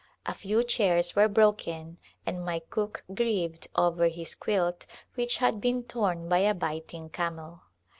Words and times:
A 0.25 0.33
few 0.33 0.63
chairs 0.63 1.15
were 1.15 1.27
broken 1.27 1.99
and 2.25 2.43
my 2.43 2.57
cook 2.57 3.03
grieved 3.13 3.67
over 3.75 4.07
his 4.07 4.33
quilt 4.33 4.87
which 5.13 5.37
had 5.37 5.61
been 5.61 5.83
torn 5.83 6.27
by 6.27 6.39
a 6.39 6.55
biting 6.55 7.09
camel. 7.11 7.61